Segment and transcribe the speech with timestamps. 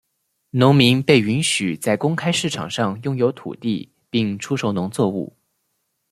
[0.49, 5.37] 农民被允许在公开市场上拥有土地并出售农作物。